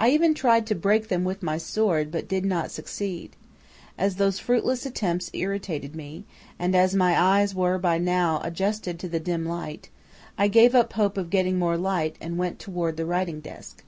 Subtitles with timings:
[0.00, 3.36] "I even tried to break them with my sword, but did not succeed.
[3.96, 6.24] As those fruitless attempts irritated me,
[6.58, 9.90] and as my eyes were by now adjusted to the dim light,
[10.36, 13.84] I gave up hope of getting more light and went toward the writing desk.